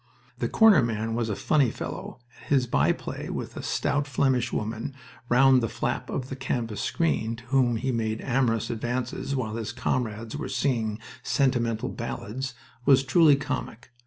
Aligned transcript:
The 0.39 0.49
corner 0.49 0.81
man 0.81 1.13
was 1.13 1.29
a 1.29 1.35
funny 1.35 1.69
fellow, 1.69 2.17
and 2.39 2.45
his 2.47 2.65
by 2.65 2.91
play 2.91 3.29
with 3.29 3.55
a 3.55 3.61
stout 3.61 4.07
Flemish 4.07 4.51
woman 4.51 4.95
round 5.29 5.61
the 5.61 5.69
flap 5.69 6.09
of 6.09 6.29
the 6.29 6.35
canvas 6.35 6.81
screen, 6.81 7.35
to 7.35 7.43
whom 7.45 7.75
he 7.75 7.91
made 7.91 8.19
amorous 8.21 8.71
advances 8.71 9.35
while 9.35 9.53
his 9.57 9.71
comrades 9.71 10.35
were 10.35 10.49
singing 10.49 10.97
sentimental 11.21 11.89
ballads, 11.89 12.55
was 12.83 13.03
truly 13.03 13.35
comic. 13.35 13.91